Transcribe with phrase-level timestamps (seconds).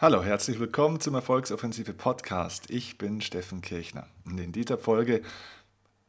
[0.00, 2.70] Hallo, herzlich willkommen zum Erfolgsoffensive Podcast.
[2.70, 5.22] Ich bin Steffen Kirchner und in dieser Folge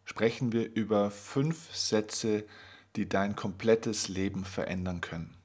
[0.06, 2.46] sprechen wir über fünf Sätze,
[2.96, 5.39] die dein komplettes Leben verändern können.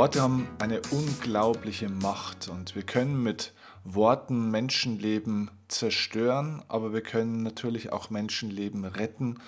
[0.00, 3.52] Worte haben eine unglaubliche Macht und wir können mit
[3.84, 9.40] Worten Menschenleben zerstören, aber wir können natürlich auch Menschenleben retten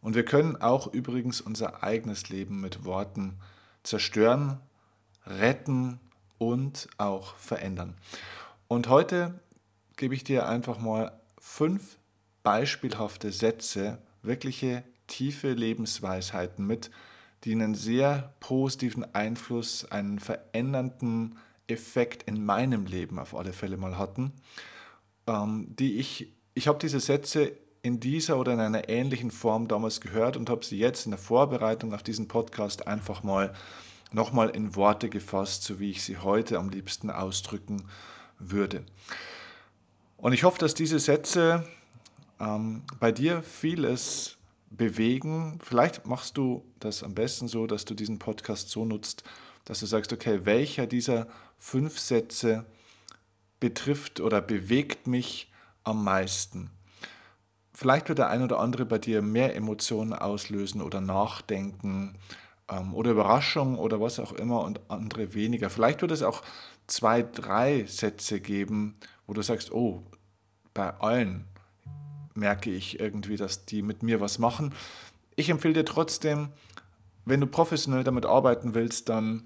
[0.00, 3.38] und wir können auch übrigens unser eigenes Leben mit Worten
[3.84, 4.58] zerstören,
[5.28, 6.00] retten
[6.38, 7.94] und auch verändern.
[8.66, 9.38] Und heute
[9.94, 11.98] gebe ich dir einfach mal fünf
[12.42, 16.90] beispielhafte Sätze, wirkliche tiefe Lebensweisheiten mit,
[17.44, 23.98] die einen sehr positiven Einfluss, einen verändernden Effekt in meinem Leben auf alle Fälle mal
[23.98, 24.32] hatten,
[25.26, 30.00] ähm, die ich, ich habe diese Sätze in dieser oder in einer ähnlichen Form damals
[30.00, 33.52] gehört und habe sie jetzt in der Vorbereitung auf diesen Podcast einfach mal
[34.12, 37.84] nochmal in Worte gefasst, so wie ich sie heute am liebsten ausdrücken
[38.38, 38.84] würde.
[40.16, 41.66] Und ich hoffe, dass diese Sätze
[42.40, 44.33] ähm, bei dir vieles
[44.76, 45.58] bewegen.
[45.62, 49.24] Vielleicht machst du das am besten so, dass du diesen Podcast so nutzt,
[49.64, 52.66] dass du sagst, okay, welcher dieser fünf Sätze
[53.60, 55.50] betrifft oder bewegt mich
[55.84, 56.70] am meisten?
[57.72, 62.16] Vielleicht wird der ein oder andere bei dir mehr Emotionen auslösen oder Nachdenken
[62.70, 65.70] ähm, oder Überraschung oder was auch immer und andere weniger.
[65.70, 66.42] Vielleicht wird es auch
[66.86, 70.04] zwei, drei Sätze geben, wo du sagst, oh,
[70.72, 71.46] bei allen
[72.34, 74.74] merke ich irgendwie, dass die mit mir was machen.
[75.36, 76.48] Ich empfehle dir trotzdem,
[77.24, 79.44] wenn du professionell damit arbeiten willst, dann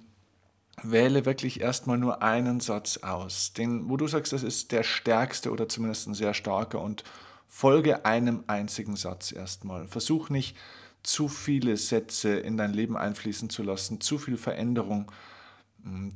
[0.83, 5.51] wähle wirklich erstmal nur einen Satz aus, den, wo du sagst, das ist der stärkste
[5.51, 7.05] oder zumindest ein sehr starker und
[7.47, 9.87] folge einem einzigen Satz erstmal.
[9.87, 10.57] Versuch nicht
[11.03, 15.11] zu viele Sätze in dein Leben einfließen zu lassen, zu viel Veränderung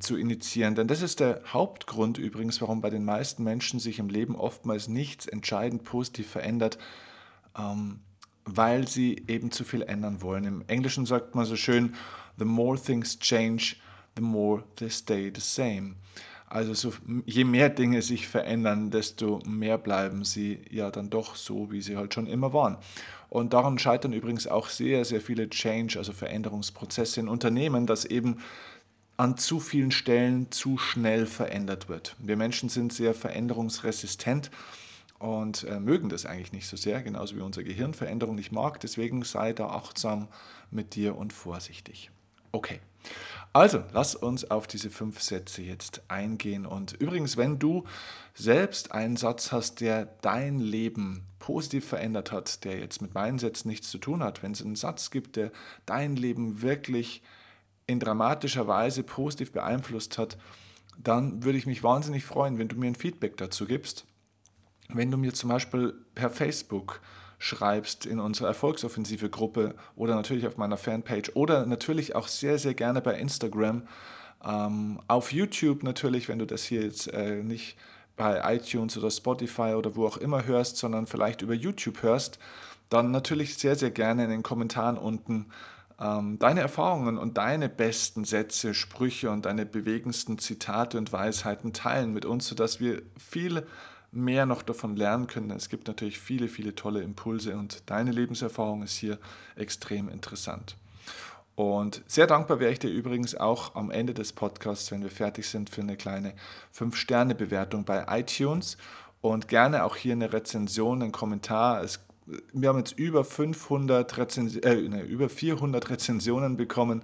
[0.01, 0.75] zu initiieren.
[0.75, 4.89] Denn das ist der Hauptgrund übrigens, warum bei den meisten Menschen sich im Leben oftmals
[4.89, 6.79] nichts entscheidend positiv verändert,
[7.57, 8.01] ähm,
[8.45, 10.45] weil sie eben zu viel ändern wollen.
[10.45, 11.95] Im Englischen sagt man so schön,
[12.39, 13.77] the more things change,
[14.17, 15.95] the more they stay the same.
[16.53, 16.93] Also so,
[17.25, 21.97] je mehr Dinge sich verändern, desto mehr bleiben sie ja dann doch so, wie sie
[21.97, 22.77] halt schon immer waren.
[23.31, 28.43] Und daran scheitern übrigens auch sehr, sehr viele Change, also Veränderungsprozesse in Unternehmen, dass eben
[29.17, 32.17] an zu vielen Stellen zu schnell verändert wird.
[32.19, 34.51] Wir Menschen sind sehr veränderungsresistent
[35.19, 38.81] und äh, mögen das eigentlich nicht so sehr, genauso wie unser Gehirn Veränderung nicht mag.
[38.81, 40.29] Deswegen sei da achtsam
[40.71, 42.11] mit dir und vorsichtig.
[42.51, 42.81] Okay.
[43.53, 46.65] Also, lass uns auf diese fünf Sätze jetzt eingehen.
[46.65, 47.85] Und übrigens, wenn du
[48.35, 53.69] selbst einen Satz hast, der dein Leben positiv verändert hat, der jetzt mit meinen Sätzen
[53.69, 55.53] nichts zu tun hat, wenn es einen Satz gibt, der
[55.85, 57.42] dein Leben wirklich verändert,
[57.87, 60.39] in dramatischer Weise positiv beeinflusst hat,
[60.99, 64.05] dann würde ich mich wahnsinnig freuen, wenn du mir ein Feedback dazu gibst.
[64.89, 67.01] Wenn du mir zum Beispiel per Facebook
[67.39, 72.75] schreibst in unserer Erfolgsoffensive Gruppe oder natürlich auf meiner Fanpage oder natürlich auch sehr, sehr
[72.75, 73.83] gerne bei Instagram.
[74.45, 77.77] Ähm, auf YouTube natürlich, wenn du das hier jetzt äh, nicht
[78.17, 82.39] bei iTunes oder Spotify oder wo auch immer hörst, sondern vielleicht über YouTube hörst,
[82.91, 85.47] dann natürlich sehr, sehr gerne in den Kommentaren unten
[86.03, 92.13] ähm, deine Erfahrungen und deine besten Sätze, Sprüche und deine bewegendsten Zitate und Weisheiten teilen
[92.13, 93.67] mit uns, sodass wir viel
[94.11, 95.51] mehr noch davon lernen können.
[95.53, 99.19] Es gibt natürlich viele, viele tolle Impulse und deine Lebenserfahrung ist hier
[99.57, 100.77] extrem interessant.
[101.55, 105.49] Und sehr dankbar wäre ich dir übrigens auch am Ende des Podcasts, wenn wir fertig
[105.49, 106.35] sind, für eine kleine
[106.77, 108.77] 5-Sterne-Bewertung bei iTunes
[109.21, 111.83] und gerne auch hier eine Rezension, einen Kommentar.
[111.83, 112.01] Es
[112.53, 117.03] wir haben jetzt über 500 Rezensi äh, ne, über 400 Rezensionen bekommen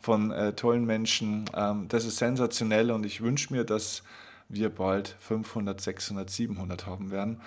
[0.00, 1.44] von äh, tollen Menschen.
[1.54, 4.02] Ähm, das ist sensationell und ich wünsche mir, dass
[4.48, 7.40] wir bald 500, 600, 700 haben werden.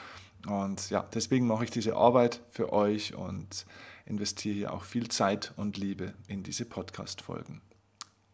[0.48, 3.66] Und ja, deswegen mache ich diese Arbeit für euch und
[4.06, 7.62] investiere hier auch viel Zeit und Liebe in diese Podcast-Folgen.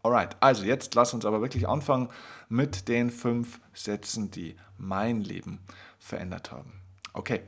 [0.03, 2.09] Alright, also jetzt lass uns aber wirklich anfangen
[2.47, 5.59] mit den fünf Sätzen, die mein Leben
[5.99, 6.71] verändert haben.
[7.13, 7.41] Okay.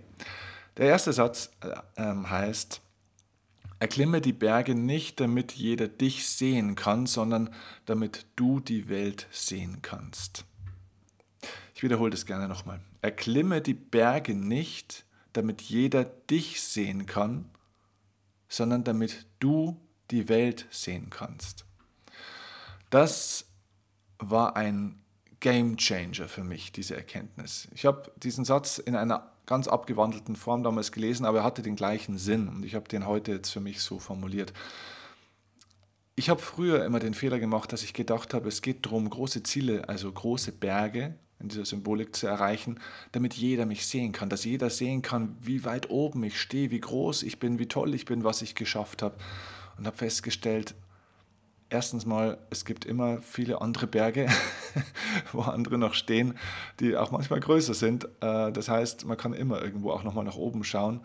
[0.79, 2.79] Der erste Satz äh, ähm, heißt,
[3.79, 7.53] erklimme die Berge nicht, damit jeder dich sehen kann, sondern
[7.85, 10.45] damit du die Welt sehen kannst.
[11.75, 12.79] Ich wiederhole das gerne nochmal.
[13.01, 15.03] Erklimme die Berge nicht,
[15.33, 17.49] damit jeder dich sehen kann,
[18.47, 21.65] sondern damit du die Welt sehen kannst.
[22.89, 23.47] Das
[24.17, 25.01] war ein
[25.41, 27.67] Game Changer für mich, diese Erkenntnis.
[27.75, 31.75] Ich habe diesen Satz in einer ganz abgewandelten Form damals gelesen, aber er hatte den
[31.75, 34.53] gleichen Sinn und ich habe den heute jetzt für mich so formuliert.
[36.15, 39.41] Ich habe früher immer den Fehler gemacht, dass ich gedacht habe, es geht darum, große
[39.41, 42.79] Ziele, also große Berge in dieser Symbolik zu erreichen,
[43.11, 46.79] damit jeder mich sehen kann, dass jeder sehen kann, wie weit oben ich stehe, wie
[46.79, 49.15] groß ich bin, wie toll ich bin, was ich geschafft habe.
[49.77, 50.75] Und habe festgestellt,
[51.69, 54.27] erstens mal, es gibt immer viele andere Berge,
[55.31, 56.37] wo andere noch stehen,
[56.79, 58.05] die auch manchmal größer sind.
[58.21, 61.01] Äh, das heißt, man kann immer irgendwo auch nochmal nach oben schauen.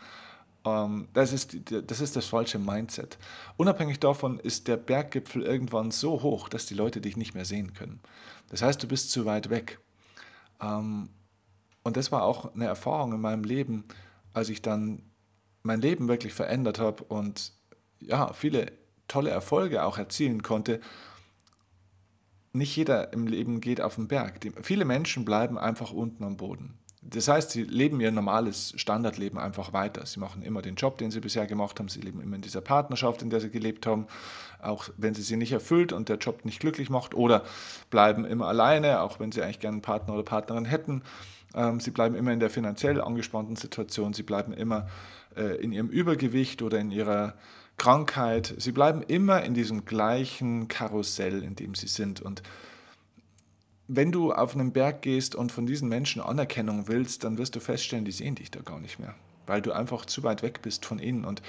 [0.65, 3.19] Ähm, das ist, das ist das falsche Mindset.
[3.57, 7.75] Unabhängig davon ist der Berggipfel irgendwann so hoch, dass die Leute dich nicht mehr sehen
[7.75, 8.01] können.
[8.51, 9.81] Das heißt, du bist zu weit weg.
[10.61, 11.11] Ähm,
[11.83, 13.85] und das war auch eine Erfahrung in meinem Leben,
[14.33, 15.03] als ich dann
[15.63, 17.53] mein Leben wirklich verändert habe und
[18.01, 18.73] ja, viele
[19.09, 20.81] tolle Erfolge auch erzielen konnte.
[22.53, 24.41] Nicht jeder im Leben geht auf den Berg.
[24.41, 26.79] Die, viele Menschen bleiben einfach unten am Boden.
[27.07, 30.07] Das heißt, sie leben ihr normales Standardleben einfach weiter.
[30.07, 31.89] Sie machen immer den Job, den sie bisher gemacht haben.
[31.89, 34.07] Sie leben immer in dieser Partnerschaft, in der sie gelebt haben,
[34.63, 37.15] auch wenn sie sie nicht erfüllt und der Job nicht glücklich macht.
[37.15, 37.45] Oder
[37.91, 41.03] bleiben immer alleine, auch wenn sie eigentlich gerne einen Partner oder Partnerin hätten.
[41.55, 44.15] Ähm, sie bleiben immer in der finanziell angespannten Situation.
[44.15, 44.89] Sie bleiben immer
[45.37, 47.35] äh, in ihrem Übergewicht oder in ihrer
[47.77, 48.55] Krankheit.
[48.59, 52.21] Sie bleiben immer in diesem gleichen Karussell, in dem sie sind.
[52.21, 52.43] Und
[53.89, 57.61] wenn du auf einen Berg gehst und von diesen Menschen Anerkennung willst, dann wirst du
[57.61, 59.15] feststellen, die sehen dich da gar nicht mehr,
[59.47, 61.25] weil du einfach zu weit weg bist von ihnen.
[61.25, 61.43] Und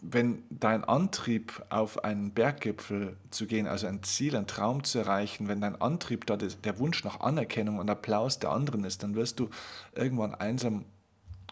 [0.00, 5.48] wenn dein Antrieb auf einen Berggipfel zu gehen, also ein Ziel, ein Traum zu erreichen,
[5.48, 9.40] wenn dein Antrieb da der Wunsch nach Anerkennung und Applaus der anderen ist, dann wirst
[9.40, 9.50] du
[9.94, 10.86] irgendwann einsam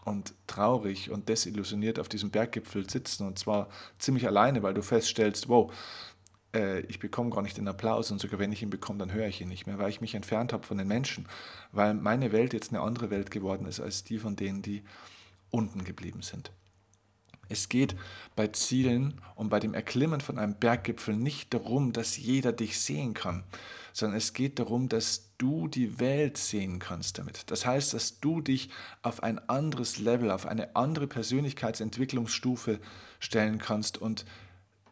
[0.05, 5.49] und traurig und desillusioniert auf diesem Berggipfel sitzen und zwar ziemlich alleine, weil du feststellst,
[5.49, 5.71] wow,
[6.53, 9.27] äh, ich bekomme gar nicht den Applaus und sogar wenn ich ihn bekomme, dann höre
[9.27, 11.27] ich ihn nicht mehr, weil ich mich entfernt habe von den Menschen,
[11.71, 14.83] weil meine Welt jetzt eine andere Welt geworden ist als die von denen, die
[15.51, 16.51] unten geblieben sind.
[17.51, 17.95] Es geht
[18.35, 23.15] bei Zielen und bei dem Erklimmen von einem Berggipfel nicht darum, dass jeder dich sehen
[23.15, 23.43] kann,
[23.93, 27.49] sondern es geht darum, dass du die Welt sehen kannst damit.
[27.51, 28.69] Das heißt, dass du dich
[29.01, 32.79] auf ein anderes Level, auf eine andere Persönlichkeitsentwicklungsstufe
[33.19, 34.25] stellen kannst und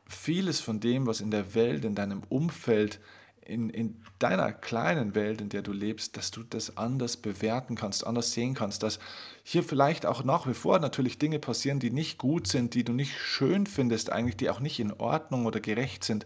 [0.07, 2.99] vieles von dem, was in der Welt, in deinem Umfeld
[3.47, 8.05] in, in deiner kleinen Welt, in der du lebst, dass du das anders bewerten kannst,
[8.05, 8.99] anders sehen kannst, dass
[9.43, 12.91] hier vielleicht auch nach wie vor natürlich Dinge passieren, die nicht gut sind, die du
[12.91, 16.25] nicht schön findest, eigentlich, die auch nicht in Ordnung oder gerecht sind,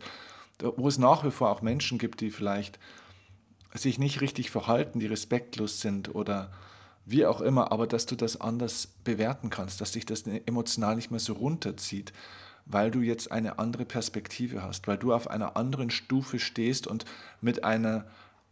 [0.63, 2.79] wo es nach wie vor auch Menschen gibt, die vielleicht
[3.73, 6.51] sich nicht richtig verhalten, die respektlos sind oder
[7.05, 11.11] wie auch immer, aber dass du das anders bewerten kannst, dass dich das emotional nicht
[11.11, 12.13] mehr so runterzieht
[12.65, 17.05] weil du jetzt eine andere Perspektive hast, weil du auf einer anderen Stufe stehst und
[17.41, 18.05] mit einer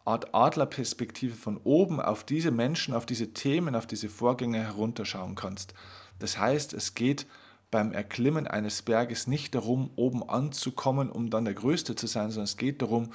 [0.05, 5.73] Art Adlerperspektive von oben auf diese Menschen, auf diese Themen, auf diese Vorgänge herunterschauen kannst.
[6.17, 7.27] Das heißt, es geht
[7.71, 12.45] beim Erklimmen eines Berges nicht darum, oben anzukommen, um dann der Größte zu sein, sondern
[12.45, 13.11] es geht darum,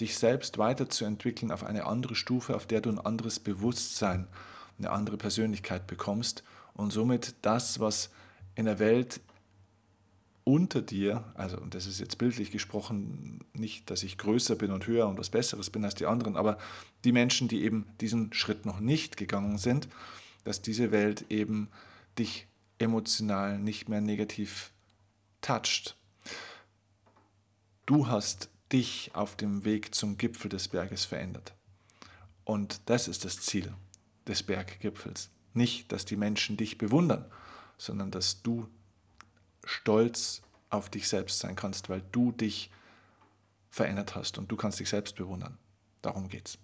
[0.00, 4.28] dich selbst weiterzuentwickeln auf eine andere Stufe, auf der du ein anderes Bewusstsein,
[4.78, 6.44] eine andere Persönlichkeit bekommst
[6.74, 8.10] und somit das, was
[8.54, 9.20] in der Welt
[10.44, 14.86] unter dir, also und das ist jetzt bildlich gesprochen, nicht, dass ich größer bin und
[14.86, 16.58] höher und was Besseres bin als die anderen, aber
[17.04, 19.88] die Menschen, die eben diesen Schritt noch nicht gegangen sind,
[20.44, 21.68] dass diese Welt eben
[22.18, 22.46] dich
[22.78, 24.72] emotional nicht mehr negativ
[25.40, 25.96] toucht.
[27.86, 31.54] Du hast dich auf dem Weg zum Gipfel des Berges verändert.
[32.44, 33.72] Und das ist das Ziel
[34.26, 35.30] des Berggipfels.
[35.54, 37.24] Nicht, dass die Menschen dich bewundern,
[37.78, 38.68] sondern dass du
[39.64, 42.70] stolz auf dich selbst sein kannst, weil du dich
[43.70, 45.58] verändert hast und du kannst dich selbst bewundern.
[46.02, 46.58] Darum geht's.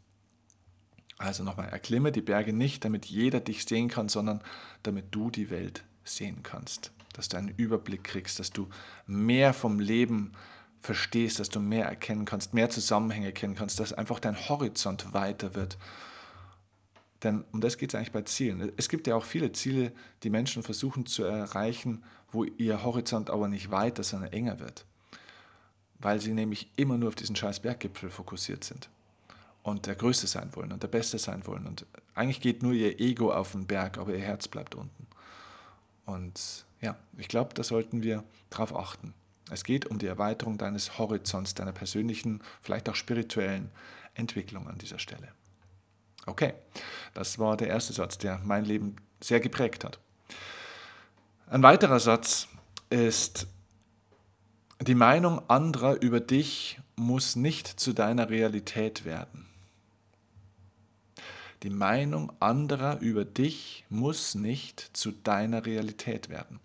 [1.18, 4.42] Also nochmal, erklimme die Berge nicht, damit jeder dich sehen kann, sondern
[4.82, 6.92] damit du die Welt sehen kannst.
[7.12, 8.68] Dass du einen Überblick kriegst, dass du
[9.06, 10.32] mehr vom Leben
[10.80, 15.54] verstehst, dass du mehr erkennen kannst, mehr Zusammenhänge erkennen kannst, dass einfach dein Horizont weiter
[15.54, 15.78] wird.
[17.22, 18.72] Denn um das geht es eigentlich bei Zielen.
[18.76, 19.92] Es gibt ja auch viele Ziele,
[20.24, 24.84] die Menschen versuchen zu erreichen, wo ihr Horizont aber nicht weiter, sondern enger wird.
[26.00, 28.88] Weil sie nämlich immer nur auf diesen scheiß Berggipfel fokussiert sind
[29.62, 31.66] und der Größte sein wollen und der Beste sein wollen.
[31.66, 35.06] Und eigentlich geht nur ihr Ego auf den Berg, aber ihr Herz bleibt unten.
[36.04, 39.14] Und ja, ich glaube, da sollten wir darauf achten.
[39.50, 43.70] Es geht um die Erweiterung deines Horizonts, deiner persönlichen, vielleicht auch spirituellen
[44.14, 45.28] Entwicklung an dieser Stelle.
[46.26, 46.54] Okay,
[47.14, 49.98] das war der erste Satz, der mein Leben sehr geprägt hat.
[51.48, 52.48] Ein weiterer Satz
[52.90, 53.46] ist,
[54.80, 59.46] Die Meinung anderer über dich muss nicht zu deiner Realität werden.
[61.62, 66.58] Die Meinung anderer über dich muss nicht zu deiner Realität werden.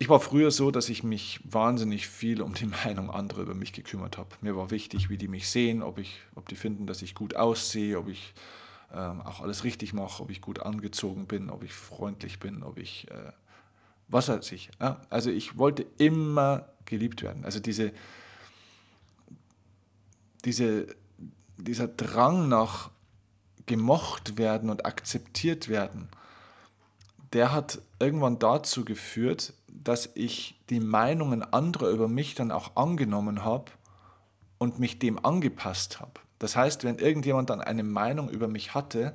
[0.00, 3.72] Ich war früher so, dass ich mich wahnsinnig viel um die Meinung anderer über mich
[3.72, 4.30] gekümmert habe.
[4.40, 7.34] Mir war wichtig, wie die mich sehen, ob, ich, ob die finden, dass ich gut
[7.34, 8.34] aussehe, ob ich
[8.92, 12.78] ähm, auch alles richtig mache, ob ich gut angezogen bin, ob ich freundlich bin, ob
[12.78, 13.32] ich, äh,
[14.06, 14.70] was weiß ich.
[14.80, 15.00] Ja?
[15.10, 17.44] Also ich wollte immer geliebt werden.
[17.44, 17.92] Also diese,
[20.44, 20.86] diese,
[21.56, 22.90] dieser Drang nach
[23.68, 26.08] gemocht werden und akzeptiert werden,
[27.32, 33.44] der hat irgendwann dazu geführt, dass ich die Meinungen anderer über mich dann auch angenommen
[33.44, 33.66] habe
[34.58, 36.20] und mich dem angepasst habe.
[36.38, 39.14] Das heißt, wenn irgendjemand dann eine Meinung über mich hatte,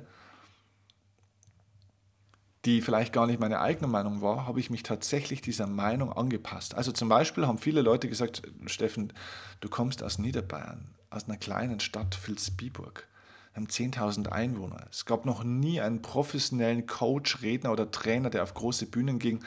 [2.64, 6.74] die vielleicht gar nicht meine eigene Meinung war, habe ich mich tatsächlich dieser Meinung angepasst.
[6.74, 9.12] Also zum Beispiel haben viele Leute gesagt, Steffen,
[9.60, 13.06] du kommst aus Niederbayern, aus einer kleinen Stadt, Vilsbiburg.
[13.54, 14.86] Haben 10.000 Einwohner.
[14.90, 19.44] Es gab noch nie einen professionellen Coach, Redner oder Trainer, der auf große Bühnen ging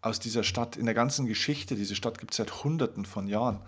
[0.00, 0.76] aus dieser Stadt.
[0.76, 3.60] In der ganzen Geschichte, diese Stadt gibt es seit Hunderten von Jahren.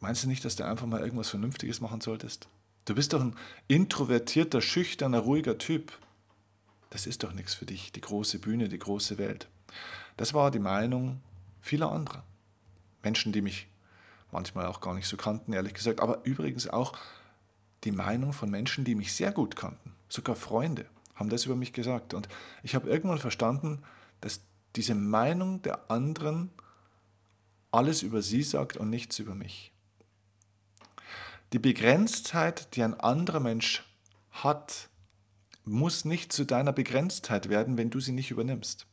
[0.00, 2.48] Meinst du nicht, dass du einfach mal irgendwas Vernünftiges machen solltest?
[2.84, 3.36] Du bist doch ein
[3.68, 5.92] introvertierter, schüchterner, ruhiger Typ
[6.90, 9.48] das ist doch nichts für dich, die große Bühne, die große Welt.
[10.16, 11.20] Das war die Meinung
[11.60, 12.24] vieler anderer.
[13.02, 13.68] Menschen, die mich
[14.30, 16.96] manchmal auch gar nicht so kannten, ehrlich gesagt, aber übrigens auch
[17.84, 19.94] die Meinung von Menschen, die mich sehr gut kannten.
[20.08, 22.14] Sogar Freunde haben das über mich gesagt.
[22.14, 22.28] Und
[22.62, 23.82] ich habe irgendwann verstanden,
[24.20, 24.40] dass
[24.76, 26.50] diese Meinung der anderen
[27.70, 29.72] alles über sie sagt und nichts über mich.
[31.52, 33.84] Die Begrenztheit, die ein anderer Mensch
[34.30, 34.88] hat,
[35.64, 38.86] muss nicht zu deiner Begrenztheit werden, wenn du sie nicht übernimmst.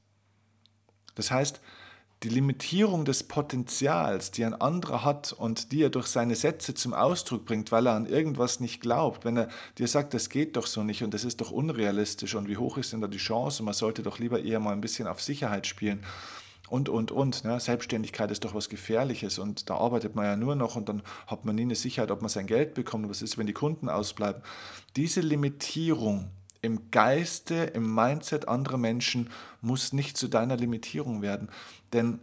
[1.16, 1.62] Das heißt,
[2.24, 6.94] die Limitierung des Potenzials, die ein anderer hat und die er durch seine Sätze zum
[6.94, 10.66] Ausdruck bringt, weil er an irgendwas nicht glaubt, wenn er dir sagt, das geht doch
[10.66, 13.62] so nicht und das ist doch unrealistisch und wie hoch ist denn da die Chance
[13.62, 16.04] und man sollte doch lieber eher mal ein bisschen auf Sicherheit spielen
[16.70, 17.44] und, und, und.
[17.44, 17.60] Ne?
[17.60, 21.44] Selbstständigkeit ist doch was Gefährliches und da arbeitet man ja nur noch und dann hat
[21.44, 23.10] man nie eine Sicherheit, ob man sein Geld bekommt.
[23.10, 24.42] Was ist, wenn die Kunden ausbleiben?
[24.96, 26.32] Diese Limitierung,
[26.64, 29.30] im Geiste, im Mindset anderer Menschen
[29.64, 31.50] muss nicht zu deiner Limitierung werden.
[31.94, 32.20] Denn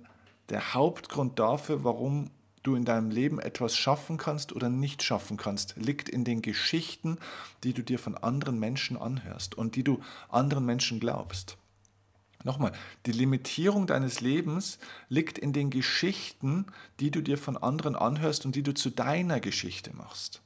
[0.51, 2.31] der Hauptgrund dafür, warum
[2.63, 7.19] du in deinem Leben etwas schaffen kannst oder nicht schaffen kannst, liegt in den Geschichten,
[7.65, 11.57] die du dir von anderen Menschen anhörst und die du anderen Menschen glaubst.
[12.43, 12.73] Nochmal,
[13.07, 14.79] die Limitierung deines Lebens
[15.09, 16.67] liegt in den Geschichten,
[16.99, 20.41] die du dir von anderen anhörst und die du zu deiner Geschichte machst.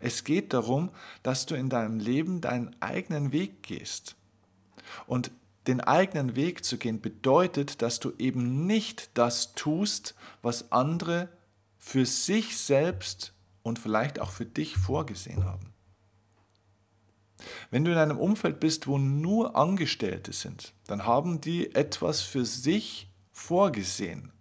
[0.00, 0.90] Es geht darum,
[1.22, 4.16] dass du in deinem Leben deinen eigenen Weg gehst.
[5.06, 5.30] Und
[5.66, 11.28] den eigenen Weg zu gehen bedeutet, dass du eben nicht das tust, was andere
[11.78, 15.72] für sich selbst und vielleicht auch für dich vorgesehen haben.
[17.70, 22.44] Wenn du in einem Umfeld bist, wo nur Angestellte sind, dann haben die etwas für
[22.44, 24.32] sich vorgesehen,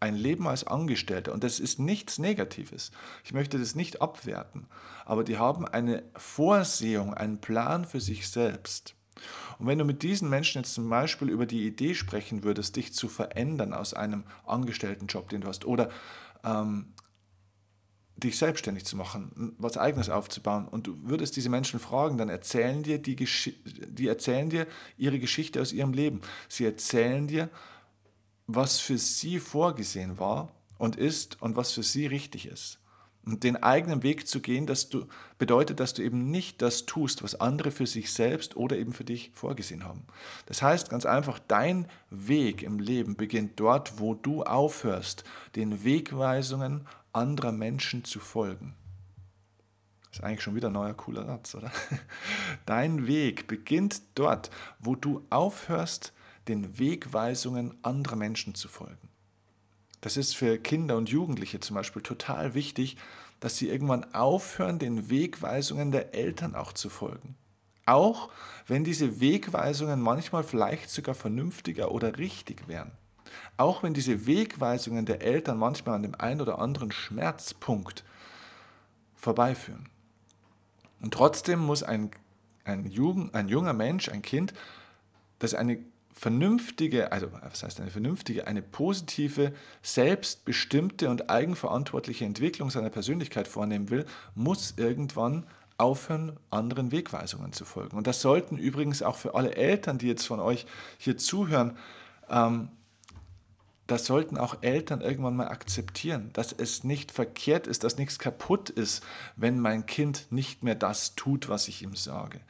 [0.00, 1.32] ein Leben als Angestellter.
[1.32, 2.90] Und das ist nichts Negatives.
[3.24, 4.66] Ich möchte das nicht abwerten.
[5.04, 8.94] Aber die haben eine Vorsehung, einen Plan für sich selbst.
[9.58, 12.92] Und wenn du mit diesen Menschen jetzt zum Beispiel über die Idee sprechen würdest, dich
[12.92, 15.90] zu verändern aus einem Angestelltenjob, den du hast, oder
[16.44, 16.94] ähm,
[18.16, 22.82] dich selbstständig zu machen, was eigenes aufzubauen, und du würdest diese Menschen fragen, dann erzählen
[22.82, 26.20] dir die, die erzählen dir ihre Geschichte aus ihrem Leben.
[26.48, 27.48] Sie erzählen dir,
[28.46, 32.80] was für sie vorgesehen war und ist und was für sie richtig ist.
[33.28, 35.04] Und den eigenen Weg zu gehen, das du,
[35.36, 39.04] bedeutet, dass du eben nicht das tust, was andere für sich selbst oder eben für
[39.04, 40.06] dich vorgesehen haben.
[40.46, 45.24] Das heißt ganz einfach, dein Weg im Leben beginnt dort, wo du aufhörst,
[45.56, 48.74] den Wegweisungen anderer Menschen zu folgen.
[50.04, 51.70] Das ist eigentlich schon wieder ein neuer cooler Satz, oder?
[52.64, 56.14] Dein Weg beginnt dort, wo du aufhörst,
[56.48, 59.07] den Wegweisungen anderer Menschen zu folgen.
[60.00, 62.96] Das ist für Kinder und Jugendliche zum Beispiel total wichtig,
[63.40, 67.36] dass sie irgendwann aufhören, den Wegweisungen der Eltern auch zu folgen.
[67.86, 68.28] Auch
[68.66, 72.92] wenn diese Wegweisungen manchmal vielleicht sogar vernünftiger oder richtig wären.
[73.56, 78.04] Auch wenn diese Wegweisungen der Eltern manchmal an dem einen oder anderen Schmerzpunkt
[79.14, 79.88] vorbeiführen.
[81.00, 82.10] Und trotzdem muss ein,
[82.64, 84.52] ein, Jugend, ein junger Mensch, ein Kind,
[85.38, 85.78] das eine
[86.18, 93.88] vernünftige, also was heißt eine vernünftige, eine positive, selbstbestimmte und eigenverantwortliche Entwicklung seiner Persönlichkeit vornehmen
[93.88, 95.46] will, muss irgendwann
[95.76, 97.96] aufhören, anderen Wegweisungen zu folgen.
[97.96, 100.66] Und das sollten übrigens auch für alle Eltern, die jetzt von euch
[100.98, 101.76] hier zuhören,
[102.28, 102.68] ähm,
[103.88, 108.68] das sollten auch Eltern irgendwann mal akzeptieren, dass es nicht verkehrt ist, dass nichts kaputt
[108.68, 109.02] ist,
[109.34, 112.40] wenn mein Kind nicht mehr das tut, was ich ihm sage.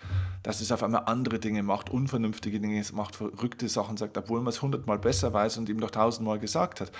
[0.42, 4.48] Dass es auf einmal andere Dinge macht, unvernünftige Dinge macht, verrückte Sachen sagt, obwohl man
[4.48, 6.90] es hundertmal besser weiß und ihm doch tausendmal gesagt hat.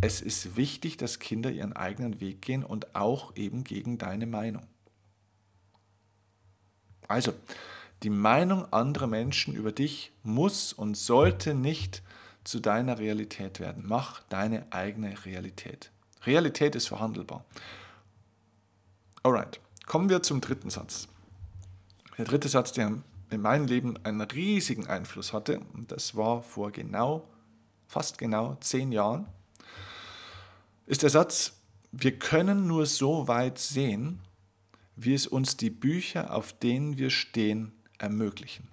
[0.00, 4.66] Es ist wichtig, dass Kinder ihren eigenen Weg gehen und auch eben gegen deine Meinung.
[7.06, 7.32] Also,
[8.02, 12.02] die Meinung anderer Menschen über dich muss und sollte nicht
[12.44, 13.84] zu deiner Realität werden.
[13.86, 15.90] Mach deine eigene Realität.
[16.24, 17.44] Realität ist verhandelbar.
[19.22, 21.08] Alright, kommen wir zum dritten Satz.
[22.18, 22.98] Der dritte Satz, der
[23.30, 27.28] in meinem Leben einen riesigen Einfluss hatte, und das war vor genau,
[27.86, 29.26] fast genau zehn Jahren,
[30.86, 31.54] ist der Satz,
[31.92, 34.20] wir können nur so weit sehen,
[34.96, 38.71] wie es uns die Bücher, auf denen wir stehen, ermöglichen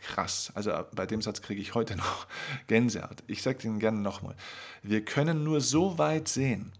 [0.00, 0.52] krass.
[0.54, 2.26] Also bei dem Satz kriege ich heute noch
[2.66, 3.22] Gänsehaut.
[3.26, 4.34] Ich sage den gerne nochmal.
[4.82, 6.72] Wir können nur so weit sehen,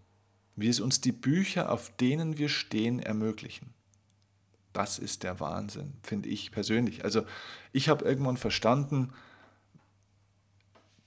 [0.56, 3.72] wie es uns die Bücher, auf denen wir stehen, ermöglichen.
[4.72, 7.04] Das ist der Wahnsinn, finde ich persönlich.
[7.04, 7.24] Also
[7.72, 9.12] ich habe irgendwann verstanden,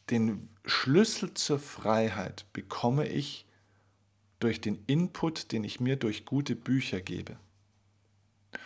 [0.09, 3.45] den Schlüssel zur Freiheit bekomme ich
[4.39, 7.37] durch den Input, den ich mir durch gute Bücher gebe.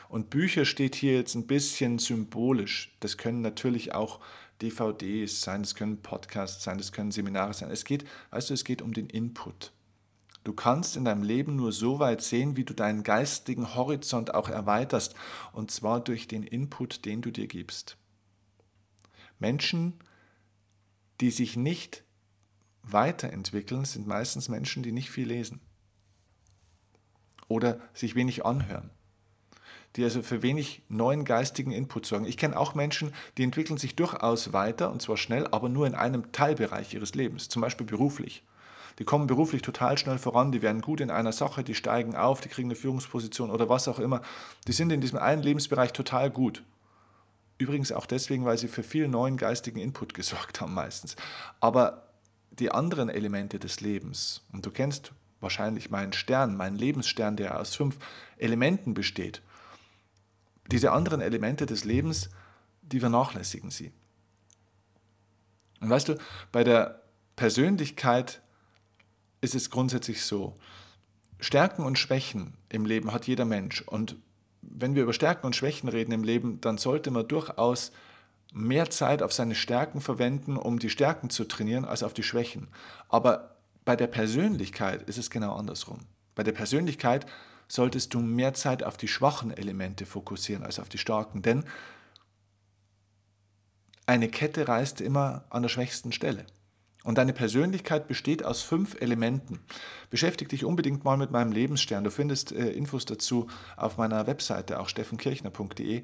[0.09, 2.95] Und Bücher steht hier jetzt ein bisschen symbolisch.
[2.99, 4.19] Das können natürlich auch
[4.61, 7.69] DVDs sein, das können Podcasts sein, das können Seminare sein.
[7.69, 9.71] Es geht, weißt du, es geht um den Input.
[10.43, 14.49] Du kannst in deinem Leben nur so weit sehen, wie du deinen geistigen Horizont auch
[14.49, 15.13] erweiterst,
[15.51, 17.97] und zwar durch den Input, den du dir gibst.
[19.39, 19.93] Menschen,
[21.19, 22.03] die sich nicht
[22.81, 25.59] weiterentwickeln, sind meistens Menschen, die nicht viel lesen
[27.49, 28.89] oder sich wenig anhören
[29.97, 32.25] die also für wenig neuen geistigen Input sorgen.
[32.25, 35.95] Ich kenne auch Menschen, die entwickeln sich durchaus weiter, und zwar schnell, aber nur in
[35.95, 38.43] einem Teilbereich ihres Lebens, zum Beispiel beruflich.
[38.99, 42.41] Die kommen beruflich total schnell voran, die werden gut in einer Sache, die steigen auf,
[42.41, 44.21] die kriegen eine Führungsposition oder was auch immer.
[44.67, 46.63] Die sind in diesem einen Lebensbereich total gut.
[47.57, 51.15] Übrigens auch deswegen, weil sie für viel neuen geistigen Input gesorgt haben meistens.
[51.59, 52.03] Aber
[52.51, 57.75] die anderen Elemente des Lebens, und du kennst wahrscheinlich meinen Stern, meinen Lebensstern, der aus
[57.75, 57.97] fünf
[58.37, 59.41] Elementen besteht,
[60.71, 62.29] diese anderen Elemente des Lebens,
[62.81, 63.91] die vernachlässigen sie.
[65.79, 66.17] Und weißt du,
[66.51, 67.03] bei der
[67.35, 68.41] Persönlichkeit
[69.41, 70.57] ist es grundsätzlich so,
[71.39, 73.81] Stärken und Schwächen im Leben hat jeder Mensch.
[73.81, 74.15] Und
[74.61, 77.91] wenn wir über Stärken und Schwächen reden im Leben, dann sollte man durchaus
[78.53, 82.69] mehr Zeit auf seine Stärken verwenden, um die Stärken zu trainieren, als auf die Schwächen.
[83.07, 85.99] Aber bei der Persönlichkeit ist es genau andersrum.
[86.33, 87.25] Bei der Persönlichkeit
[87.67, 91.65] solltest du mehr Zeit auf die schwachen Elemente fokussieren als auf die starken, denn
[94.05, 96.45] eine Kette reißt immer an der schwächsten Stelle.
[97.03, 99.59] Und deine Persönlichkeit besteht aus fünf Elementen.
[100.09, 102.03] Beschäftige dich unbedingt mal mit meinem Lebensstern.
[102.03, 106.03] Du findest äh, Infos dazu auf meiner Webseite, auch steffenkirchner.de.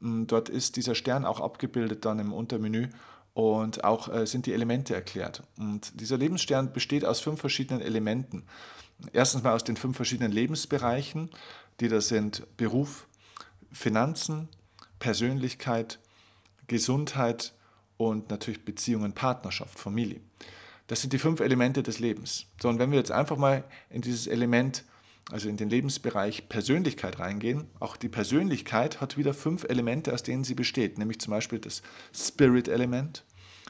[0.00, 2.88] Mm, dort ist dieser Stern auch abgebildet dann im Untermenü
[3.34, 5.42] und auch äh, sind die Elemente erklärt.
[5.56, 8.44] Und dieser Lebensstern besteht aus fünf verschiedenen Elementen.
[9.12, 11.30] Erstens mal aus den fünf verschiedenen Lebensbereichen,
[11.80, 13.06] die da sind Beruf,
[13.72, 14.48] Finanzen,
[14.98, 15.98] Persönlichkeit,
[16.66, 17.54] Gesundheit
[17.96, 20.20] und natürlich Beziehungen, Partnerschaft, Familie.
[20.86, 22.46] Das sind die fünf Elemente des Lebens.
[22.60, 24.84] So, und wenn wir jetzt einfach mal in dieses Element,
[25.32, 30.44] also in den Lebensbereich Persönlichkeit reingehen, auch die Persönlichkeit hat wieder fünf Elemente, aus denen
[30.44, 31.82] sie besteht, nämlich zum Beispiel das
[32.14, 33.24] Spirit-Element,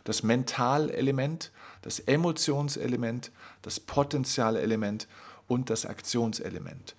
[0.04, 3.30] das Mentalelement, das Emotionselement,
[3.62, 5.08] das Potenzialelement
[5.46, 6.94] und das Aktionselement.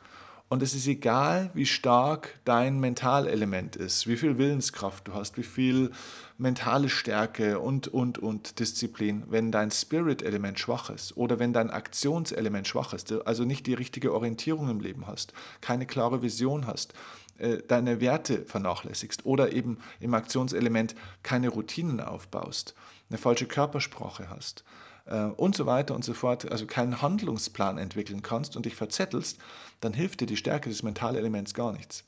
[0.52, 5.44] Und es ist egal, wie stark dein Mentalelement ist, wie viel Willenskraft du hast, wie
[5.44, 5.92] viel
[6.38, 12.68] mentale Stärke und, und, und Disziplin, wenn dein Spirit-Element schwach ist oder wenn dein Aktionselement
[12.68, 16.96] schwach ist, also nicht die richtige Orientierung im Leben hast, keine klare Vision hast,
[17.38, 22.76] äh, deine Werte vernachlässigst oder eben im Aktionselement keine Routinen aufbaust,
[23.10, 24.66] eine falsche Körpersprache hast
[25.06, 29.40] äh, und so weiter und so fort, also keinen Handlungsplan entwickeln kannst und dich verzettelst,
[29.80, 32.04] dann hilft dir die Stärke des Mentalelements gar nichts.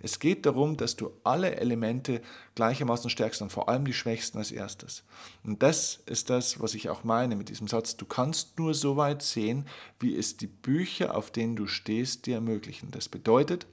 [0.00, 2.20] Es geht darum, dass du alle Elemente
[2.54, 5.04] gleichermaßen stärkst und vor allem die schwächsten als erstes.
[5.42, 7.96] Und das ist das, was ich auch meine mit diesem Satz.
[7.96, 9.66] Du kannst nur so weit sehen,
[9.98, 12.90] wie es die Bücher, auf denen du stehst, dir ermöglichen.
[12.90, 13.66] Das bedeutet,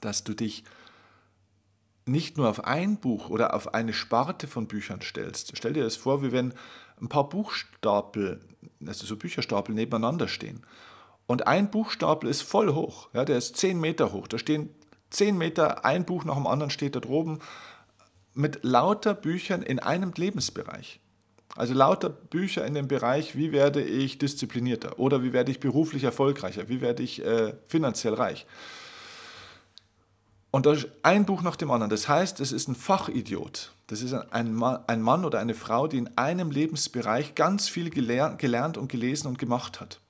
[0.00, 0.64] dass du dich
[2.04, 5.56] nicht nur auf ein Buch oder auf eine Sparte von Büchern stellst.
[5.56, 6.52] Stell dir das vor, wie wenn
[7.00, 8.40] ein paar Buchstapel,
[8.86, 10.62] also so Bücherstapel nebeneinander stehen.
[11.26, 14.28] Und ein Buchstapel ist voll hoch, ja, der ist zehn Meter hoch.
[14.28, 14.70] Da stehen
[15.10, 17.38] zehn Meter, ein Buch nach dem anderen steht da droben
[18.34, 21.00] mit lauter Büchern in einem Lebensbereich.
[21.54, 26.04] Also lauter Bücher in dem Bereich, wie werde ich disziplinierter oder wie werde ich beruflich
[26.04, 28.46] erfolgreicher, wie werde ich äh, finanziell reich.
[30.50, 31.90] Und da ist ein Buch nach dem anderen.
[31.90, 33.72] Das heißt, es ist ein Fachidiot.
[33.92, 37.90] Das ist ein Mann, ein Mann oder eine Frau, die in einem Lebensbereich ganz viel
[37.90, 40.00] gelernt, gelernt und gelesen und gemacht hat.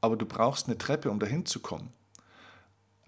[0.00, 1.92] Aber du brauchst eine Treppe, um dahin zu kommen.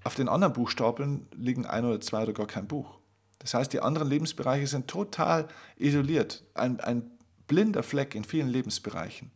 [0.05, 3.01] Auf den anderen Buchstapeln liegen ein oder zwei oder gar kein Buch.
[3.41, 6.45] Das heißt, die anderen Lebensbereiche sind total isoliert.
[6.55, 7.11] Ein, ein
[7.49, 9.33] blinder Fleck in vielen Lebensbereichen.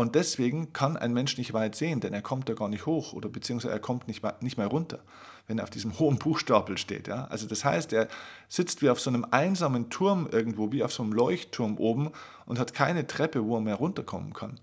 [0.00, 3.12] Und deswegen kann ein Mensch nicht weit sehen, denn er kommt da gar nicht hoch
[3.12, 5.00] oder beziehungsweise er kommt nicht, nicht mehr runter,
[5.46, 7.06] wenn er auf diesem hohen Buchstapel steht.
[7.06, 7.26] Ja?
[7.26, 8.08] Also das heißt, er
[8.48, 12.12] sitzt wie auf so einem einsamen Turm irgendwo, wie auf so einem Leuchtturm oben
[12.46, 14.58] und hat keine Treppe, wo er mehr runterkommen kann.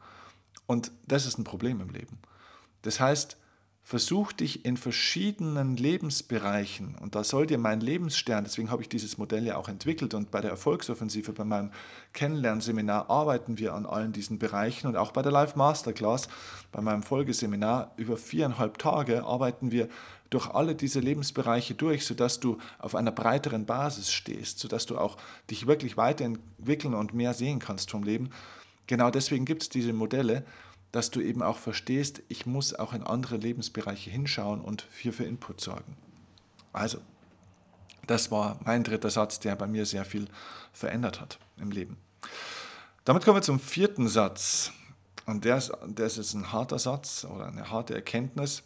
[0.65, 2.17] Und das ist ein Problem im Leben.
[2.81, 3.37] Das heißt,
[3.89, 9.17] Versuch dich in verschiedenen Lebensbereichen, und da soll dir mein Lebensstern, deswegen habe ich dieses
[9.17, 11.71] Modell ja auch entwickelt und bei der Erfolgsoffensive, bei meinem
[12.11, 16.27] Kennenlernseminar arbeiten wir an allen diesen Bereichen und auch bei der Live Masterclass,
[16.73, 19.87] bei meinem Folgeseminar über viereinhalb Tage arbeiten wir
[20.31, 25.15] durch alle diese Lebensbereiche durch, sodass du auf einer breiteren Basis stehst, sodass du auch
[25.49, 28.31] dich wirklich weiterentwickeln und mehr sehen kannst vom Leben.
[28.87, 30.43] Genau deswegen gibt es diese Modelle
[30.91, 35.25] dass du eben auch verstehst, ich muss auch in andere Lebensbereiche hinschauen und hier für
[35.25, 35.97] Input sorgen.
[36.73, 36.99] Also,
[38.05, 40.27] das war mein dritter Satz, der bei mir sehr viel
[40.71, 41.97] verändert hat im Leben.
[43.03, 44.71] Damit kommen wir zum vierten Satz.
[45.25, 48.63] Und der ist, der ist ein harter Satz oder eine harte Erkenntnis.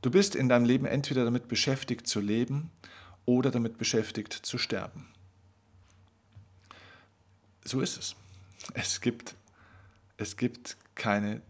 [0.00, 2.70] Du bist in deinem Leben entweder damit beschäftigt zu leben
[3.26, 5.08] oder damit beschäftigt zu sterben.
[7.64, 8.16] So ist es.
[8.74, 9.34] Es gibt,
[10.16, 11.42] es gibt keine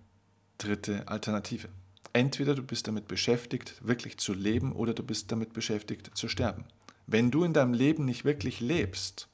[0.58, 1.68] dritte Alternative.
[2.12, 6.64] Entweder du bist damit beschäftigt, wirklich zu leben, oder du bist damit beschäftigt, zu sterben.
[7.06, 9.28] Wenn du in deinem Leben nicht wirklich lebst,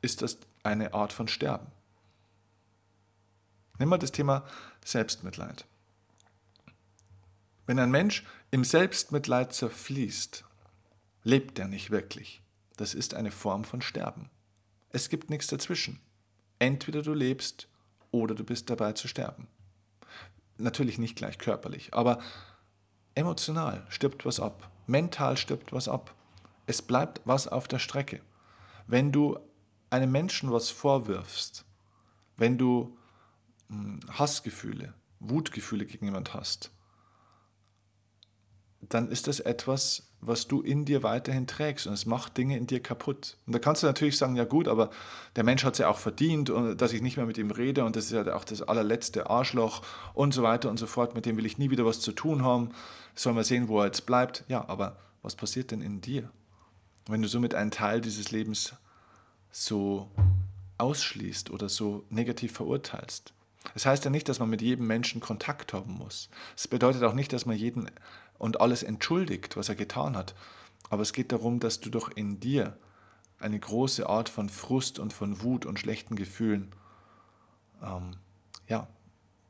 [0.00, 1.66] ist das eine Art von Sterben.
[3.78, 4.44] Nimm mal das Thema
[4.84, 5.66] Selbstmitleid.
[7.66, 10.44] Wenn ein Mensch im Selbstmitleid zerfließt,
[11.22, 12.42] lebt er nicht wirklich.
[12.76, 14.30] Das ist eine Form von Sterben.
[14.90, 16.00] Es gibt nichts dazwischen.
[16.58, 17.68] Entweder du lebst
[18.10, 19.48] oder du bist dabei zu sterben.
[20.56, 22.18] Natürlich nicht gleich körperlich, aber
[23.14, 26.14] emotional stirbt was ab, mental stirbt was ab.
[26.66, 28.20] Es bleibt was auf der Strecke.
[28.86, 29.38] Wenn du
[29.90, 31.64] einem Menschen was vorwirfst,
[32.36, 32.96] wenn du
[33.68, 36.70] hm, Hassgefühle, Wutgefühle gegen jemand hast,
[38.80, 42.66] dann ist das etwas, was du in dir weiterhin trägst und es macht Dinge in
[42.66, 43.36] dir kaputt.
[43.46, 44.90] Und da kannst du natürlich sagen, ja gut, aber
[45.36, 47.94] der Mensch hat es ja auch verdient, dass ich nicht mehr mit ihm rede und
[47.94, 49.82] das ist ja auch das allerletzte Arschloch
[50.14, 52.42] und so weiter und so fort, mit dem will ich nie wieder was zu tun
[52.42, 52.70] haben,
[53.14, 54.44] soll mal sehen, wo er jetzt bleibt.
[54.48, 56.30] Ja, aber was passiert denn in dir,
[57.06, 58.74] wenn du somit einen Teil dieses Lebens
[59.50, 60.08] so
[60.78, 63.32] ausschließt oder so negativ verurteilst?
[63.64, 66.28] Es das heißt ja nicht, dass man mit jedem Menschen Kontakt haben muss.
[66.56, 67.90] Es bedeutet auch nicht, dass man jeden
[68.38, 70.34] und alles entschuldigt, was er getan hat.
[70.90, 72.76] Aber es geht darum, dass du doch in dir
[73.38, 76.70] eine große Art von Frust und von Wut und schlechten Gefühlen
[77.82, 78.16] ähm,
[78.66, 78.88] ja,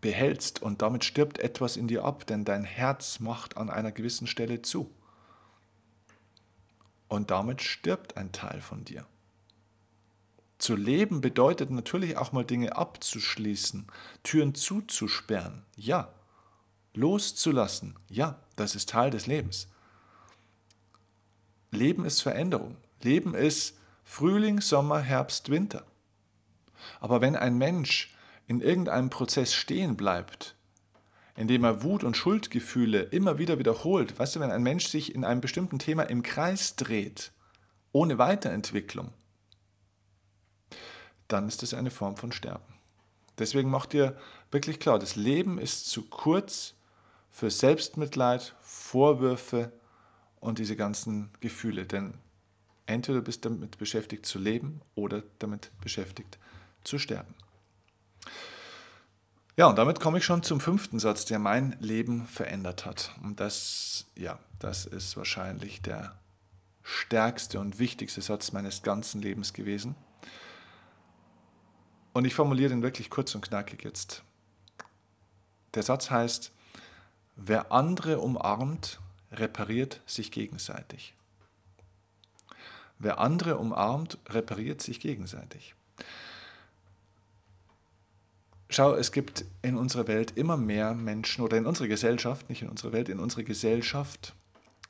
[0.00, 4.26] behältst und damit stirbt etwas in dir ab, denn dein Herz macht an einer gewissen
[4.26, 4.90] Stelle zu.
[7.08, 9.06] Und damit stirbt ein Teil von dir.
[10.58, 13.86] Zu leben bedeutet natürlich auch mal Dinge abzuschließen,
[14.22, 16.12] Türen zuzusperren, ja.
[16.98, 19.68] Loszulassen, ja, das ist Teil des Lebens.
[21.70, 22.76] Leben ist Veränderung.
[23.02, 25.86] Leben ist Frühling, Sommer, Herbst, Winter.
[26.98, 28.12] Aber wenn ein Mensch
[28.48, 30.56] in irgendeinem Prozess stehen bleibt,
[31.36, 35.24] indem er Wut und Schuldgefühle immer wieder wiederholt, weißt du, wenn ein Mensch sich in
[35.24, 37.30] einem bestimmten Thema im Kreis dreht,
[37.92, 39.12] ohne Weiterentwicklung,
[41.28, 42.74] dann ist es eine Form von Sterben.
[43.38, 44.18] Deswegen macht dir
[44.50, 46.74] wirklich klar, das Leben ist zu kurz
[47.30, 49.72] für Selbstmitleid, Vorwürfe
[50.40, 51.86] und diese ganzen Gefühle.
[51.86, 52.14] Denn
[52.86, 56.38] entweder du bist damit beschäftigt zu leben oder damit beschäftigt
[56.84, 57.34] zu sterben.
[59.56, 63.12] Ja, und damit komme ich schon zum fünften Satz, der mein Leben verändert hat.
[63.24, 66.16] Und das, ja, das ist wahrscheinlich der
[66.84, 69.96] stärkste und wichtigste Satz meines ganzen Lebens gewesen.
[72.12, 74.22] Und ich formuliere den wirklich kurz und knackig jetzt.
[75.74, 76.52] Der Satz heißt,
[77.40, 78.98] Wer andere umarmt,
[79.30, 81.14] repariert sich gegenseitig.
[82.98, 85.76] Wer andere umarmt, repariert sich gegenseitig.
[88.68, 92.68] Schau, es gibt in unserer Welt immer mehr Menschen oder in unserer Gesellschaft, nicht in
[92.68, 94.34] unserer Welt, in unserer Gesellschaft,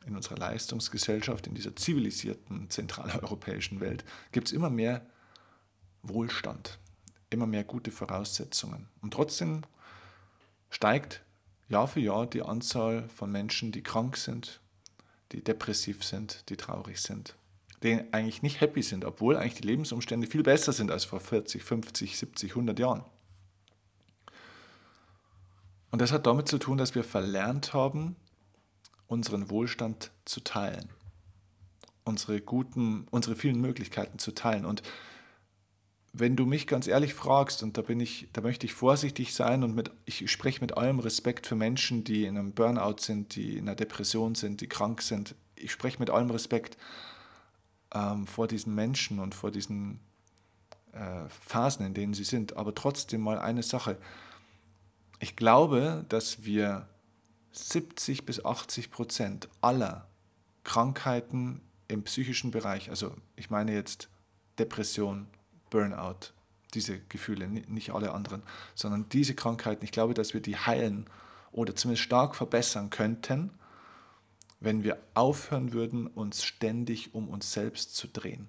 [0.07, 5.05] in unserer Leistungsgesellschaft, in dieser zivilisierten zentraleuropäischen Welt, gibt es immer mehr
[6.03, 6.79] Wohlstand.
[7.31, 8.89] immer mehr gute Voraussetzungen.
[9.03, 9.61] Und trotzdem
[10.71, 11.21] steigt
[11.69, 14.61] Jahr für Jahr die Anzahl von Menschen, die krank sind,
[15.33, 17.37] die depressiv sind, die traurig sind,
[17.83, 21.63] die eigentlich nicht happy sind, obwohl eigentlich die Lebensumstände viel besser sind als vor 40,
[21.63, 23.05] 50, 70, 100 Jahren.
[25.91, 28.17] Und das hat damit zu tun, dass wir verlernt haben,
[29.07, 30.91] unseren Wohlstand zu teilen,
[32.05, 34.67] unsere guten, unsere vielen Möglichkeiten zu teilen.
[34.67, 34.83] Und
[36.13, 39.63] wenn du mich ganz ehrlich fragst, und da bin ich, da möchte ich vorsichtig sein
[39.63, 43.59] und mit, ich spreche mit allem Respekt für Menschen, die in einem Burnout sind, die
[43.59, 45.35] in einer Depression sind, die krank sind.
[45.55, 46.77] Ich spreche mit allem Respekt
[47.95, 50.01] ähm, vor diesen Menschen und vor diesen
[50.93, 52.57] äh, Phasen, in denen sie sind.
[52.57, 53.99] Aber trotzdem mal eine Sache.
[55.21, 56.89] Ich glaube, dass wir
[57.53, 60.07] 70 bis 80 Prozent aller
[60.65, 64.09] Krankheiten im psychischen Bereich, also ich meine jetzt
[64.59, 65.27] Depression,
[65.71, 66.33] Burnout,
[66.75, 68.43] diese Gefühle, nicht alle anderen,
[68.75, 71.07] sondern diese Krankheiten, ich glaube, dass wir die heilen
[71.53, 73.51] oder zumindest stark verbessern könnten,
[74.61, 78.49] wenn wir aufhören würden, uns ständig um uns selbst zu drehen.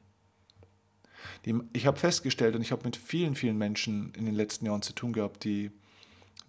[1.74, 4.94] ich habe festgestellt und ich habe mit vielen, vielen Menschen in den letzten Jahren zu
[4.94, 5.72] tun gehabt, die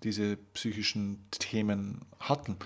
[0.03, 2.57] diese psychischen Themen hatten.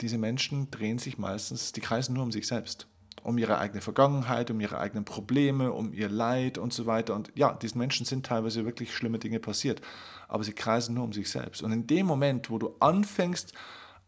[0.00, 2.86] Diese Menschen drehen sich meistens, die kreisen nur um sich selbst
[3.24, 7.14] um ihre eigene Vergangenheit, um ihre eigenen Probleme, um ihr Leid und so weiter.
[7.14, 9.80] Und ja, diesen Menschen sind teilweise wirklich schlimme Dinge passiert,
[10.28, 11.62] aber sie kreisen nur um sich selbst.
[11.62, 13.54] Und in dem Moment, wo du anfängst,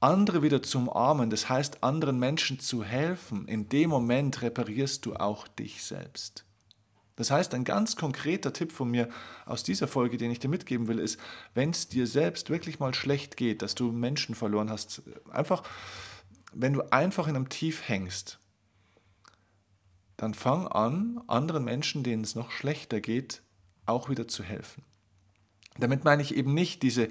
[0.01, 5.15] andere wieder zu umarmen, das heißt anderen Menschen zu helfen, in dem Moment reparierst du
[5.15, 6.45] auch dich selbst.
[7.17, 9.09] Das heißt, ein ganz konkreter Tipp von mir
[9.47, 11.19] aus dieser Folge, den ich dir mitgeben will, ist,
[11.55, 15.01] wenn es dir selbst wirklich mal schlecht geht, dass du Menschen verloren hast,
[15.31, 15.63] einfach,
[16.53, 18.39] wenn du einfach in einem Tief hängst,
[20.17, 23.43] dann fang an, anderen Menschen, denen es noch schlechter geht,
[23.85, 24.83] auch wieder zu helfen.
[25.79, 27.09] Damit meine ich eben nicht diese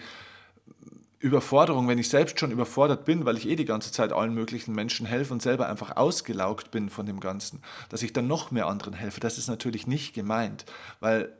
[1.19, 4.75] Überforderung, wenn ich selbst schon überfordert bin, weil ich eh die ganze Zeit allen möglichen
[4.75, 8.67] Menschen helfe und selber einfach ausgelaugt bin von dem Ganzen, dass ich dann noch mehr
[8.67, 9.19] anderen helfe.
[9.19, 10.65] Das ist natürlich nicht gemeint,
[10.99, 11.33] weil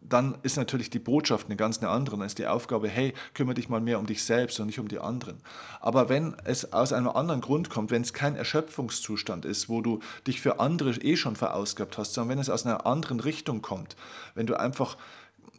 [0.00, 2.16] dann ist natürlich die Botschaft eine ganz eine andere.
[2.16, 4.88] Dann ist die Aufgabe, hey, kümmere dich mal mehr um dich selbst und nicht um
[4.88, 5.38] die anderen.
[5.80, 10.00] Aber wenn es aus einem anderen Grund kommt, wenn es kein Erschöpfungszustand ist, wo du
[10.26, 13.96] dich für andere eh schon verausgabt hast, sondern wenn es aus einer anderen Richtung kommt,
[14.34, 14.96] wenn du einfach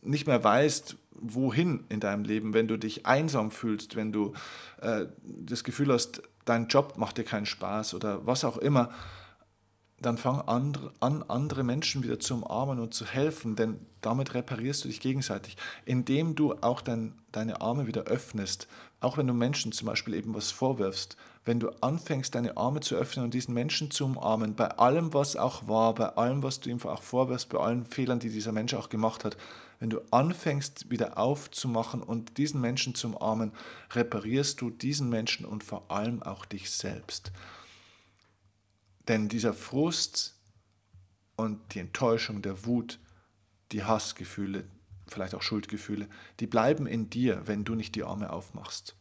[0.02, 4.34] nicht mehr weißt, wohin in deinem Leben, wenn du dich einsam fühlst, wenn du
[4.82, 8.90] äh, das Gefühl hast, dein Job macht dir keinen Spaß oder was auch immer,
[10.02, 14.88] dann fang an, andere Menschen wieder zu umarmen und zu helfen, denn damit reparierst du
[14.88, 18.68] dich gegenseitig, indem du auch dein, deine Arme wieder öffnest,
[19.02, 22.96] auch wenn du Menschen zum Beispiel eben was vorwirfst, wenn du anfängst, deine Arme zu
[22.96, 26.70] öffnen und diesen Menschen zu umarmen, bei allem, was auch war, bei allem, was du
[26.70, 29.38] ihm auch vorwirfst, bei allen Fehlern, die dieser Mensch auch gemacht hat,
[29.80, 33.54] wenn du anfängst, wieder aufzumachen und diesen Menschen zu umarmen,
[33.92, 37.32] reparierst du diesen Menschen und vor allem auch dich selbst.
[39.10, 40.36] Denn dieser Frust
[41.36, 43.00] und die Enttäuschung, der Wut,
[43.72, 44.66] die Hassgefühle,
[45.08, 46.08] vielleicht auch Schuldgefühle,
[46.40, 48.96] die bleiben in dir, wenn du nicht die Arme aufmachst.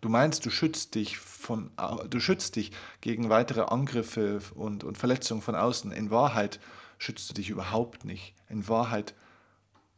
[0.00, 1.70] Du meinst, du schützt dich, von,
[2.08, 5.90] du schützt dich gegen weitere Angriffe und, und Verletzungen von außen.
[5.92, 6.60] In Wahrheit
[6.98, 8.34] schützt du dich überhaupt nicht.
[8.48, 9.14] In Wahrheit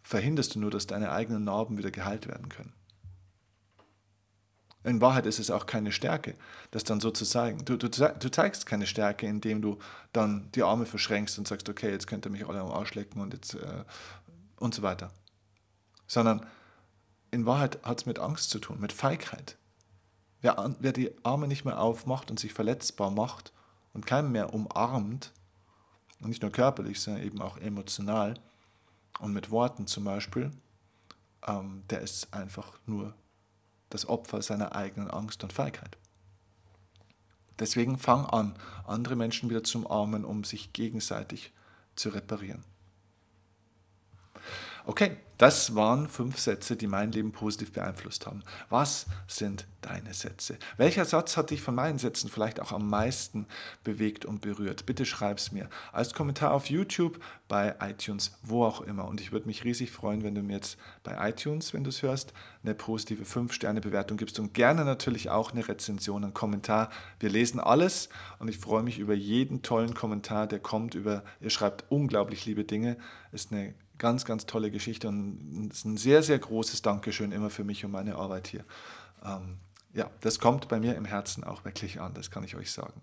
[0.02, 2.72] verhinderst du nur, dass deine eigenen Narben wieder geheilt werden können.
[4.84, 6.34] In Wahrheit ist es auch keine Stärke,
[6.70, 7.64] das dann so zu zeigen.
[7.64, 9.78] Du, du, du zeigst keine Stärke, indem du
[10.12, 13.20] dann die Arme verschränkst und sagst, okay, jetzt könnt ihr mich alle am Arsch lecken
[13.20, 13.84] und, jetzt, äh,
[14.56, 15.10] und so weiter.
[16.06, 16.46] Sondern
[17.30, 19.56] in Wahrheit hat es mit Angst zu tun, mit Feigheit.
[20.42, 23.52] Wer, wer die Arme nicht mehr aufmacht und sich verletzbar macht
[23.94, 25.32] und keinen mehr umarmt,
[26.24, 28.34] und nicht nur körperlich, sondern eben auch emotional
[29.20, 30.50] und mit Worten zum Beispiel,
[31.46, 33.14] ähm, der ist einfach nur
[33.94, 35.96] das Opfer seiner eigenen Angst und Feigheit.
[37.60, 38.56] Deswegen fang an,
[38.88, 41.52] andere Menschen wieder zu umarmen, um sich gegenseitig
[41.94, 42.64] zu reparieren.
[44.86, 48.42] Okay, das waren fünf Sätze, die mein Leben positiv beeinflusst haben.
[48.68, 50.58] Was sind deine Sätze?
[50.76, 53.46] Welcher Satz hat dich von meinen Sätzen vielleicht auch am meisten
[53.82, 54.84] bewegt und berührt?
[54.84, 57.18] Bitte schreib es mir als Kommentar auf YouTube,
[57.48, 59.08] bei iTunes, wo auch immer.
[59.08, 62.02] Und ich würde mich riesig freuen, wenn du mir jetzt bei iTunes, wenn du es
[62.02, 66.90] hörst, eine positive 5-Sterne-Bewertung gibst und gerne natürlich auch eine Rezension, einen Kommentar.
[67.20, 70.94] Wir lesen alles und ich freue mich über jeden tollen Kommentar, der kommt.
[70.94, 72.98] Über, ihr schreibt unglaublich liebe Dinge.
[73.32, 77.64] Ist eine Ganz, ganz tolle Geschichte und ist ein sehr, sehr großes Dankeschön immer für
[77.64, 78.62] mich und meine Arbeit hier.
[79.24, 79.56] Ähm,
[79.94, 83.00] ja, das kommt bei mir im Herzen auch wirklich an, das kann ich euch sagen.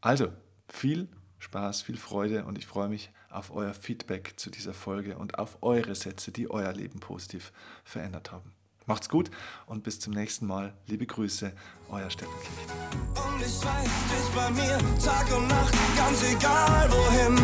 [0.00, 0.28] Also,
[0.68, 1.08] viel
[1.40, 5.58] Spaß, viel Freude und ich freue mich auf euer Feedback zu dieser Folge und auf
[5.62, 8.52] eure Sätze, die euer Leben positiv verändert haben.
[8.92, 9.30] Macht's gut
[9.64, 10.74] und bis zum nächsten Mal.
[10.86, 11.50] Liebe Grüße,
[11.88, 13.24] euer Steffen Kirchner.
[13.24, 17.38] Und ich weiß, du bei mir Tag und Nacht, ganz egal wohin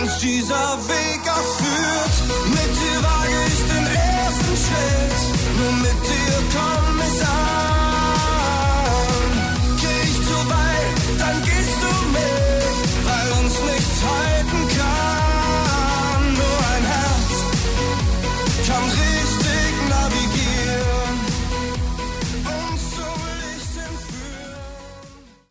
[0.00, 2.48] uns dieser Weg auch führt.
[2.48, 5.96] Mit dir wage ich den ersten Schritt, nur mit